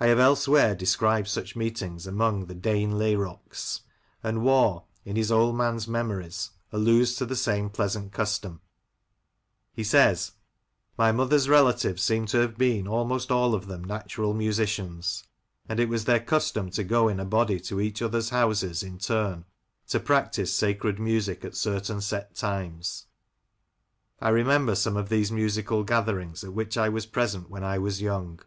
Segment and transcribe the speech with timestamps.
[0.00, 3.82] I have elsewhere described such meetings among the "Deyghn Layrocks,''
[4.20, 8.60] and Waugh, in his" Old Man's Memories," alludes to the same pleasant custom.
[9.72, 10.32] He says:—
[10.98, 13.68] 6o Lancashire Characters and Places, ''My mother's relatives seem to have been, almost all of
[13.68, 15.22] them, natural musicians;
[15.68, 18.98] and it was their custom to go in a body to each other's houses in
[18.98, 19.44] turn
[19.86, 23.06] to practise sacred music at certain set times.
[24.20, 28.02] I remember some of these musical gatherings at which I was present when I was
[28.02, 28.40] young."